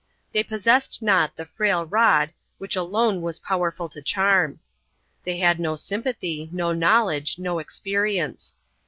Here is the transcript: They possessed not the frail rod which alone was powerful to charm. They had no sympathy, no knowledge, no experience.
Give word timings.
They 0.33 0.41
possessed 0.41 1.03
not 1.03 1.35
the 1.35 1.45
frail 1.45 1.85
rod 1.85 2.33
which 2.57 2.75
alone 2.75 3.21
was 3.21 3.37
powerful 3.37 3.87
to 3.89 4.01
charm. 4.01 4.59
They 5.25 5.37
had 5.37 5.59
no 5.59 5.75
sympathy, 5.75 6.49
no 6.51 6.73
knowledge, 6.73 7.37
no 7.37 7.59
experience. 7.59 8.55